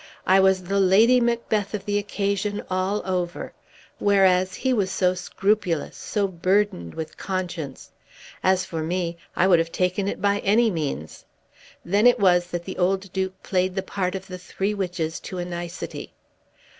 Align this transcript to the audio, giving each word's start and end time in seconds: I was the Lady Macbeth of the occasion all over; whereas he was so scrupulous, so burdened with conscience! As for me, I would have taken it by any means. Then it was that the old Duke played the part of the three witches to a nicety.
I 0.25 0.39
was 0.39 0.63
the 0.63 0.79
Lady 0.79 1.21
Macbeth 1.21 1.75
of 1.75 1.85
the 1.85 1.99
occasion 1.99 2.63
all 2.71 3.03
over; 3.05 3.53
whereas 3.99 4.55
he 4.55 4.73
was 4.73 4.89
so 4.89 5.13
scrupulous, 5.13 5.95
so 5.95 6.27
burdened 6.27 6.95
with 6.95 7.17
conscience! 7.17 7.91
As 8.41 8.65
for 8.65 8.81
me, 8.81 9.17
I 9.35 9.45
would 9.45 9.59
have 9.59 9.71
taken 9.71 10.07
it 10.07 10.19
by 10.19 10.39
any 10.39 10.71
means. 10.71 11.23
Then 11.85 12.07
it 12.07 12.17
was 12.19 12.47
that 12.47 12.65
the 12.65 12.79
old 12.79 13.13
Duke 13.13 13.43
played 13.43 13.75
the 13.75 13.83
part 13.83 14.15
of 14.15 14.25
the 14.25 14.39
three 14.39 14.73
witches 14.73 15.19
to 15.19 15.37
a 15.37 15.45
nicety. 15.45 16.13